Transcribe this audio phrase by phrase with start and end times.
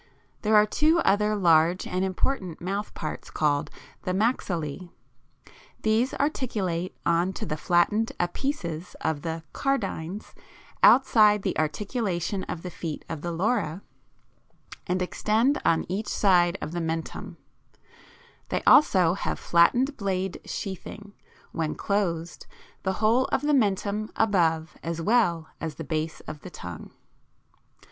[0.41, 3.69] There are two other large and important mouth parts called
[4.01, 4.79] the maxillæ (20,
[5.45, 5.51] G);
[5.83, 10.33] these articulate on to the flattened apices of the cardines,
[10.81, 13.83] outside the articulation of the feet of the lora,
[14.87, 17.37] and extend on each side of the mentum;
[18.49, 21.13] they also have flattened blades sheathing,
[21.51, 22.47] when closed,
[22.81, 26.89] the whole of the mentum above, as well as the base of the tongue.